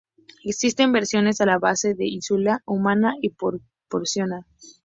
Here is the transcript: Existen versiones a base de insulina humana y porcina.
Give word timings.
Existen 0.43 0.93
versiones 0.93 1.41
a 1.41 1.57
base 1.59 1.93
de 1.93 2.07
insulina 2.07 2.63
humana 2.65 3.13
y 3.21 3.35
porcina. 3.87 4.47